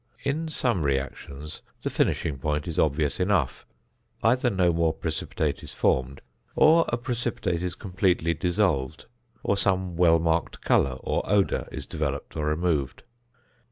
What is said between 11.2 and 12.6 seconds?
odour is developed or